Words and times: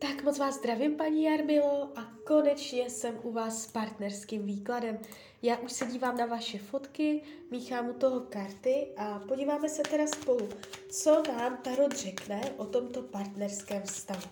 Tak 0.00 0.22
moc 0.22 0.38
vás 0.38 0.54
zdravím, 0.54 0.96
paní 0.96 1.24
Jarmilo, 1.24 1.92
a 1.96 2.12
konečně 2.24 2.90
jsem 2.90 3.20
u 3.22 3.32
vás 3.32 3.62
s 3.62 3.66
partnerským 3.66 4.46
výkladem. 4.46 4.98
Já 5.42 5.56
už 5.56 5.72
se 5.72 5.86
dívám 5.86 6.16
na 6.16 6.26
vaše 6.26 6.58
fotky, 6.58 7.22
míchám 7.50 7.88
u 7.88 7.92
toho 7.92 8.20
karty 8.20 8.88
a 8.96 9.18
podíváme 9.18 9.68
se 9.68 9.82
teda 9.82 10.06
spolu, 10.06 10.48
co 10.90 11.22
nám 11.28 11.56
Tarot 11.56 11.96
řekne 11.96 12.40
o 12.56 12.64
tomto 12.66 13.02
partnerském 13.02 13.82
vztahu. 13.82 14.30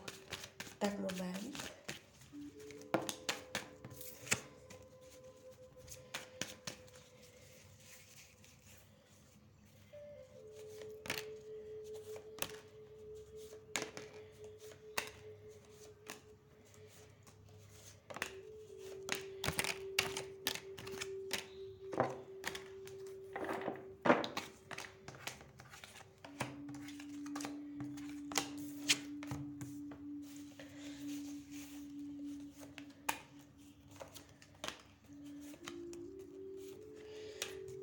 Tak 0.78 0.98
moment. 0.98 1.75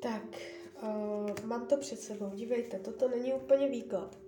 Tak, 0.04 0.36
uh, 0.82 1.30
mám 1.44 1.66
to 1.66 1.76
před 1.76 2.00
sebou. 2.00 2.30
Dívejte, 2.34 2.78
toto 2.78 3.08
není 3.08 3.32
úplně 3.32 3.68
výklad, 3.68 4.18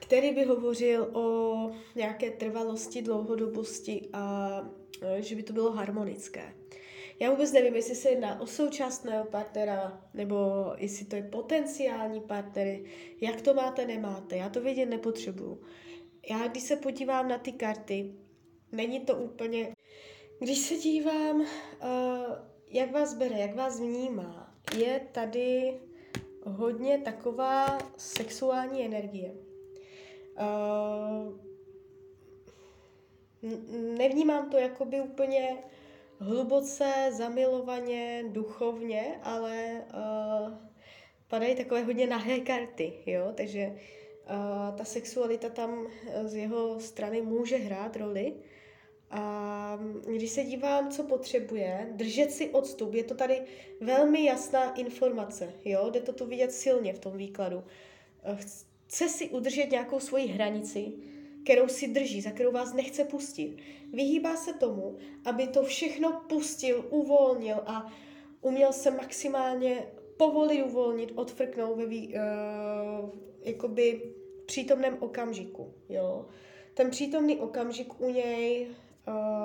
který 0.00 0.32
by 0.32 0.44
hovořil 0.44 1.10
o 1.12 1.70
nějaké 1.94 2.30
trvalosti, 2.30 3.02
dlouhodobosti 3.02 4.08
a 4.12 4.48
uh, 5.02 5.16
že 5.18 5.36
by 5.36 5.42
to 5.42 5.52
bylo 5.52 5.72
harmonické. 5.72 6.54
Já 7.20 7.30
vůbec 7.30 7.52
nevím, 7.52 7.74
jestli 7.74 7.94
se 7.94 8.10
jedná 8.10 8.40
o 8.40 8.46
současného 8.46 9.24
partnera, 9.24 10.00
nebo 10.14 10.36
jestli 10.76 11.06
to 11.06 11.16
je 11.16 11.22
potenciální 11.22 12.20
partner, 12.20 12.78
jak 13.20 13.40
to 13.40 13.54
máte, 13.54 13.86
nemáte. 13.86 14.36
Já 14.36 14.48
to 14.48 14.60
vědět 14.60 14.86
nepotřebuju. 14.86 15.62
Já, 16.30 16.48
když 16.48 16.62
se 16.62 16.76
podívám 16.76 17.28
na 17.28 17.38
ty 17.38 17.52
karty, 17.52 18.14
není 18.72 19.00
to 19.00 19.16
úplně... 19.16 19.74
Když 20.38 20.58
se 20.58 20.74
dívám, 20.74 21.40
uh, 21.40 21.46
jak 22.72 22.92
vás 22.92 23.14
bere, 23.14 23.38
jak 23.38 23.54
vás 23.54 23.80
vnímá, 23.80 24.54
je 24.76 25.00
tady 25.12 25.80
hodně 26.44 26.98
taková 26.98 27.78
sexuální 27.96 28.84
energie. 28.84 29.34
Uh, 30.40 31.38
nevnímám 33.98 34.50
to 34.50 34.58
jakoby 34.58 35.00
úplně 35.00 35.58
hluboce, 36.18 37.10
zamilovaně, 37.12 38.24
duchovně, 38.28 39.20
ale 39.22 39.84
uh, 39.94 40.54
padají 41.28 41.56
takové 41.56 41.82
hodně 41.82 42.06
nahé 42.06 42.40
karty, 42.40 42.92
jo, 43.06 43.32
takže 43.34 43.66
uh, 43.66 44.76
ta 44.76 44.84
sexualita 44.84 45.48
tam 45.48 45.86
z 46.24 46.34
jeho 46.34 46.80
strany 46.80 47.22
může 47.22 47.56
hrát 47.56 47.96
roli. 47.96 48.34
A 49.14 49.78
když 50.06 50.30
se 50.30 50.44
dívám, 50.44 50.90
co 50.90 51.02
potřebuje, 51.02 51.88
držet 51.92 52.32
si 52.32 52.50
odstup, 52.50 52.94
je 52.94 53.04
to 53.04 53.14
tady 53.14 53.42
velmi 53.80 54.24
jasná 54.24 54.74
informace, 54.74 55.52
jo, 55.64 55.90
jde 55.90 56.00
to 56.00 56.12
tu 56.12 56.26
vidět 56.26 56.52
silně 56.52 56.92
v 56.92 56.98
tom 56.98 57.16
výkladu. 57.16 57.64
Chce 58.34 59.08
si 59.08 59.28
udržet 59.28 59.70
nějakou 59.70 60.00
svoji 60.00 60.26
hranici, 60.26 60.92
kterou 61.44 61.68
si 61.68 61.88
drží, 61.88 62.20
za 62.20 62.30
kterou 62.30 62.52
vás 62.52 62.74
nechce 62.74 63.04
pustit. 63.04 63.56
Vyhýbá 63.92 64.36
se 64.36 64.52
tomu, 64.54 64.96
aby 65.24 65.46
to 65.46 65.62
všechno 65.62 66.22
pustil, 66.28 66.86
uvolnil 66.90 67.56
a 67.66 67.92
uměl 68.40 68.72
se 68.72 68.90
maximálně 68.90 69.86
povolit 70.16 70.62
uvolnit, 70.62 71.12
odfrknout 71.14 71.78
ve 71.78 71.86
vý, 71.86 72.08
uh, 72.08 73.10
jakoby 73.42 74.14
přítomném 74.46 74.96
okamžiku. 75.00 75.74
Jo. 75.88 76.26
Ten 76.74 76.90
přítomný 76.90 77.36
okamžik 77.36 78.00
u 78.00 78.10
něj 78.10 78.68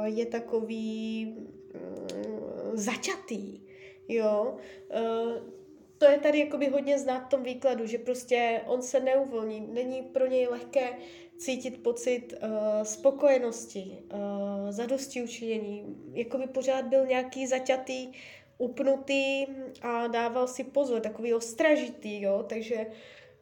je 0.04 0.26
takový 0.26 1.36
uh, 1.74 2.76
začatý. 2.76 3.62
Jo. 4.08 4.58
Uh, 4.96 5.58
to 5.98 6.06
je 6.06 6.18
tady 6.18 6.40
jakoby 6.40 6.68
hodně 6.68 7.00
znát 7.00 7.26
v 7.26 7.30
tom 7.30 7.44
výkladu, 7.44 7.86
že 7.86 7.98
prostě 7.98 8.62
on 8.66 8.82
se 8.82 9.00
neuvolní, 9.00 9.60
není 9.60 10.02
pro 10.02 10.26
něj 10.28 10.48
lehké 10.48 10.98
cítit 11.38 11.84
pocit 11.84 12.34
uh, 12.34 12.84
spokojenosti, 12.84 13.98
uh, 14.14 14.72
zadosti 14.72 15.24
učinění, 15.24 15.96
jako 16.14 16.38
by 16.38 16.48
pořád 16.48 16.86
byl 16.86 17.06
nějaký 17.06 17.48
zaťatý, 17.48 18.12
upnutý 18.58 19.46
a 19.82 20.08
dával 20.08 20.48
si 20.48 20.64
pozor, 20.64 21.02
takový 21.02 21.34
ostražitý, 21.34 22.22
jo, 22.22 22.46
takže 22.50 22.86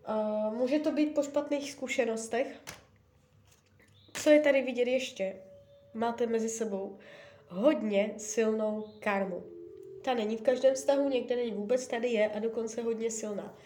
uh, 0.10 0.54
může 0.58 0.80
to 0.80 0.92
být 0.92 1.16
po 1.16 1.24
špatných 1.24 1.72
zkušenostech. 1.72 2.62
Co 4.14 4.30
je 4.30 4.40
tady 4.40 4.62
vidět 4.62 4.88
ještě? 4.88 5.36
Máte 5.96 6.28
mezi 6.28 6.50
sebou 6.50 6.98
hodně 7.50 8.14
silnou 8.18 8.84
karmu. 9.00 9.44
Ta 10.02 10.14
není 10.14 10.38
v 10.38 10.42
každém 10.42 10.76
vztahu, 10.76 11.10
někde 11.10 11.36
není 11.36 11.52
vůbec, 11.52 11.88
tady 11.88 12.08
je 12.08 12.30
a 12.30 12.40
dokonce 12.40 12.82
hodně 12.82 13.12
silná. 13.12 13.58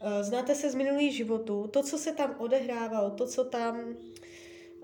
Eh, 0.00 0.24
znáte 0.24 0.54
se 0.54 0.70
z 0.70 0.74
minulých 0.74 1.16
životů, 1.16 1.66
to, 1.66 1.82
co 1.82 1.98
se 1.98 2.12
tam 2.12 2.34
odehrávalo, 2.38 3.10
to, 3.10 3.26
co 3.26 3.44
tam 3.44 3.96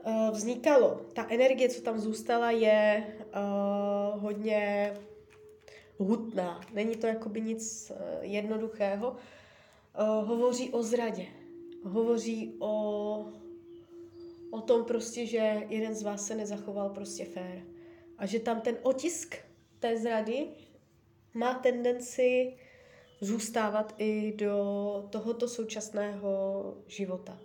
uh, 0.04 0.30
vznikalo, 0.30 1.00
ta 1.12 1.26
energie, 1.30 1.68
co 1.68 1.82
tam 1.82 1.98
zůstala, 1.98 2.50
je 2.50 3.06
uh, 3.18 4.22
hodně 4.22 4.94
hutná. 5.98 6.60
Není 6.72 6.96
to 6.96 7.06
jakoby 7.06 7.40
nic 7.40 7.92
jednoduchého. 8.20 9.16
Hovoří 10.24 10.70
o 10.70 10.82
zradě. 10.82 11.26
Hovoří 11.84 12.54
o, 12.58 13.26
o 14.50 14.60
tom 14.60 14.84
prostě, 14.84 15.26
že 15.26 15.66
jeden 15.68 15.94
z 15.94 16.02
vás 16.02 16.26
se 16.26 16.34
nezachoval 16.34 16.90
prostě 16.90 17.24
fér. 17.24 17.62
A 18.18 18.26
že 18.26 18.40
tam 18.40 18.60
ten 18.60 18.76
otisk 18.82 19.36
té 19.78 19.96
zrady 19.96 20.46
má 21.34 21.54
tendenci 21.54 22.54
zůstávat 23.20 23.94
i 23.98 24.32
do 24.36 25.06
tohoto 25.10 25.48
současného 25.48 26.74
života. 26.86 27.38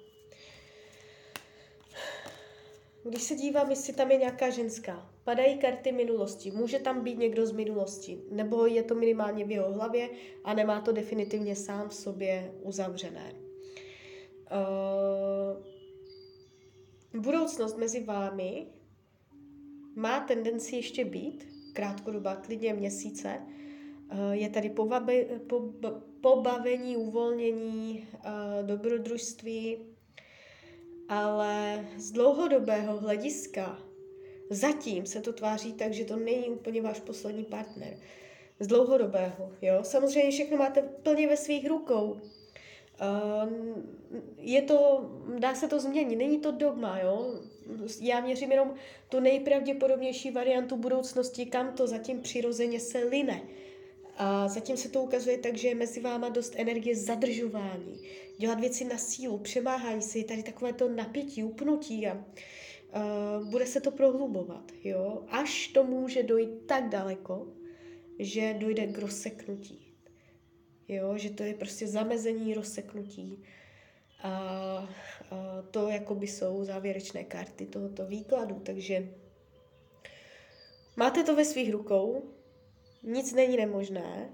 Když 3.03 3.23
se 3.23 3.35
dívám, 3.35 3.69
jestli 3.69 3.93
tam 3.93 4.11
je 4.11 4.17
nějaká 4.17 4.49
ženská, 4.49 5.09
padají 5.23 5.57
karty 5.57 5.91
minulosti. 5.91 6.51
Může 6.51 6.79
tam 6.79 7.03
být 7.03 7.17
někdo 7.17 7.45
z 7.45 7.51
minulosti, 7.51 8.21
nebo 8.31 8.65
je 8.65 8.83
to 8.83 8.95
minimálně 8.95 9.45
v 9.45 9.51
jeho 9.51 9.73
hlavě 9.73 10.09
a 10.43 10.53
nemá 10.53 10.81
to 10.81 10.91
definitivně 10.91 11.55
sám 11.55 11.89
v 11.89 11.93
sobě 11.93 12.51
uzavřené. 12.61 13.33
Uh, 14.51 15.34
budoucnost 17.21 17.77
mezi 17.77 18.03
vámi 18.03 18.67
má 19.95 20.19
tendenci 20.19 20.75
ještě 20.75 21.05
být, 21.05 21.47
krátkodobá, 21.73 22.35
klidně 22.35 22.73
měsíce, 22.73 23.41
Eh, 24.09 24.35
je 24.35 24.49
tady 24.49 24.69
povabe, 24.69 25.23
po, 25.23 25.61
pobavení, 26.21 26.97
uvolnění, 26.97 28.07
eh, 28.13 28.63
dobrodružství, 28.63 29.77
ale 31.09 31.85
z 31.97 32.11
dlouhodobého 32.11 32.97
hlediska 32.97 33.79
zatím 34.49 35.05
se 35.05 35.21
to 35.21 35.33
tváří 35.33 35.73
tak, 35.73 35.93
že 35.93 36.05
to 36.05 36.15
není 36.15 36.49
úplně 36.49 36.81
váš 36.81 36.99
poslední 36.99 37.43
partner. 37.43 37.97
Z 38.59 38.67
dlouhodobého, 38.67 39.51
jo. 39.61 39.79
Samozřejmě 39.83 40.31
všechno 40.31 40.57
máte 40.57 40.81
plně 40.81 41.27
ve 41.27 41.37
svých 41.37 41.69
rukou. 41.69 42.17
Eh, 42.99 43.49
je 44.37 44.61
to, 44.61 45.09
dá 45.39 45.55
se 45.55 45.67
to 45.67 45.79
změnit, 45.79 46.15
není 46.15 46.39
to 46.39 46.51
dogma, 46.51 46.99
jo. 46.99 47.39
Já 48.01 48.19
měřím 48.19 48.51
jenom 48.51 48.73
tu 49.09 49.19
nejpravděpodobnější 49.19 50.31
variantu 50.31 50.77
budoucnosti, 50.77 51.45
kam 51.45 51.73
to 51.73 51.87
zatím 51.87 52.21
přirozeně 52.21 52.79
se 52.79 52.99
line. 52.99 53.41
A 54.17 54.47
zatím 54.47 54.77
se 54.77 54.89
to 54.89 55.01
ukazuje 55.01 55.37
tak, 55.37 55.57
že 55.57 55.67
je 55.67 55.75
mezi 55.75 55.99
váma 55.99 56.29
dost 56.29 56.53
energie 56.57 56.95
zadržování, 56.95 57.99
dělat 58.37 58.59
věci 58.59 58.85
na 58.85 58.97
sílu, 58.97 59.37
přemáhání 59.37 60.01
si, 60.01 60.23
tady 60.23 60.43
takové 60.43 60.73
to 60.73 60.89
napětí, 60.89 61.43
upnutí 61.43 62.07
a 62.07 62.13
uh, 62.13 63.49
bude 63.49 63.65
se 63.65 63.81
to 63.81 63.91
prohlubovat, 63.91 64.71
jo, 64.83 65.23
až 65.27 65.67
to 65.67 65.83
může 65.83 66.23
dojít 66.23 66.65
tak 66.65 66.89
daleko, 66.89 67.47
že 68.19 68.55
dojde 68.59 68.87
k 68.87 68.97
rozseknutí, 68.97 69.84
jo, 70.87 71.17
že 71.17 71.29
to 71.29 71.43
je 71.43 71.53
prostě 71.53 71.87
zamezení 71.87 72.53
rozseknutí. 72.53 73.43
A, 74.23 74.29
a 74.29 74.87
to 75.71 75.89
jakoby 75.89 76.27
jsou 76.27 76.63
závěrečné 76.63 77.23
karty 77.23 77.65
tohoto 77.65 78.05
výkladu, 78.05 78.61
takže 78.65 79.09
máte 80.95 81.23
to 81.23 81.35
ve 81.35 81.45
svých 81.45 81.71
rukou, 81.71 82.23
nic 83.03 83.33
není 83.33 83.57
nemožné. 83.57 84.29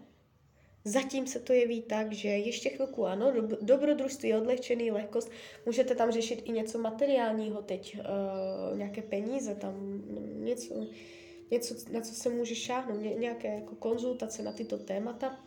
Zatím 0.86 1.28
se 1.28 1.40
to 1.40 1.54
jeví 1.54 1.82
tak, 1.82 2.14
že 2.14 2.28
ještě 2.28 2.70
chvilku 2.70 3.06
ano, 3.06 3.32
dob- 3.32 3.58
dobrodružství, 3.62 4.34
odlehčený, 4.34 4.92
lehkost, 4.92 5.32
můžete 5.66 5.96
tam 5.96 6.12
řešit 6.12 6.42
i 6.46 6.52
něco 6.52 6.78
materiálního 6.78 7.62
teď, 7.62 7.98
uh, 8.00 8.78
nějaké 8.78 9.02
peníze, 9.02 9.56
tam 9.56 10.04
něco, 10.44 10.88
něco, 11.52 11.76
na 11.92 12.02
co 12.02 12.14
se 12.14 12.30
může 12.30 12.56
šáhnout, 12.56 13.02
ně, 13.02 13.14
nějaké 13.16 13.56
jako 13.56 13.76
konzultace 13.76 14.44
na 14.44 14.52
tyto 14.52 14.78
témata, 14.78 15.40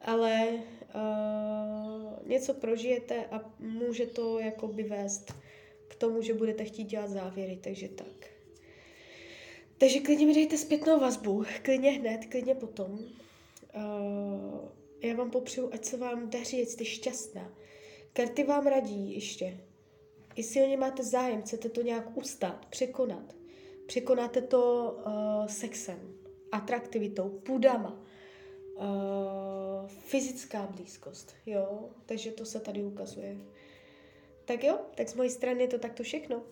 ale 0.00 0.48
uh, 0.94 2.28
něco 2.28 2.54
prožijete 2.54 3.24
a 3.24 3.54
může 3.58 4.06
to 4.06 4.38
jakoby 4.38 4.82
vést 4.82 5.34
k 5.88 5.94
tomu, 5.94 6.22
že 6.22 6.34
budete 6.34 6.64
chtít 6.64 6.84
dělat 6.84 7.10
závěry, 7.10 7.58
takže 7.62 7.88
tak. 7.88 8.26
Takže 9.78 10.00
klidně 10.00 10.26
mi 10.26 10.34
dejte 10.34 10.58
zpětnou 10.58 11.00
vazbu, 11.00 11.44
klidně 11.62 11.90
hned, 11.90 12.26
klidně 12.26 12.54
potom. 12.54 12.90
Uh, 12.92 14.68
já 15.00 15.14
vám 15.14 15.30
popřeju, 15.30 15.70
ať 15.72 15.84
se 15.84 15.96
vám 15.96 16.30
daří, 16.30 16.60
jste 16.60 16.84
šťastná. 16.84 17.54
Karty 18.12 18.44
vám 18.44 18.66
radí 18.66 19.14
ještě. 19.14 19.60
Jestli 20.36 20.62
o 20.62 20.66
ně 20.66 20.76
máte 20.76 21.02
zájem, 21.02 21.42
chcete 21.42 21.68
to 21.68 21.82
nějak 21.82 22.16
ustát, 22.16 22.66
překonat. 22.66 23.36
Překonáte 23.86 24.42
to 24.42 24.92
uh, 25.06 25.46
sexem, 25.46 26.14
atraktivitou, 26.52 27.28
půdama, 27.28 28.02
uh, 28.76 29.88
fyzická 29.88 30.66
blízkost, 30.66 31.34
jo, 31.46 31.88
takže 32.06 32.30
to 32.30 32.44
se 32.44 32.60
tady 32.60 32.84
ukazuje. 32.84 33.36
Tak 34.44 34.64
jo, 34.64 34.78
tak 34.94 35.08
z 35.08 35.14
mojej 35.14 35.30
strany 35.30 35.62
je 35.62 35.68
to 35.68 35.78
takto 35.78 36.02
všechno. 36.02 36.42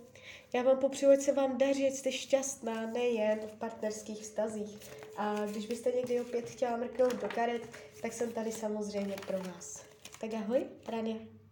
Já 0.52 0.62
vám 0.62 0.78
popřeju, 0.78 1.12
ať 1.12 1.20
se 1.20 1.32
vám 1.32 1.58
daří, 1.58 1.86
ať 1.86 1.92
jste 1.92 2.12
šťastná, 2.12 2.86
nejen 2.86 3.40
v 3.46 3.56
partnerských 3.56 4.22
vztazích. 4.22 4.78
A 5.16 5.46
když 5.46 5.66
byste 5.66 5.92
někdy 5.92 6.20
opět 6.20 6.50
chtěla 6.50 6.76
mrknout 6.76 7.22
do 7.22 7.28
karet, 7.28 7.62
tak 8.02 8.12
jsem 8.12 8.32
tady 8.32 8.52
samozřejmě 8.52 9.16
pro 9.26 9.38
vás. 9.38 9.84
Tak 10.20 10.34
ahoj, 10.34 10.66
Rania. 10.88 11.43